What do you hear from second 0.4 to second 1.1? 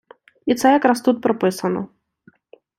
І це якраз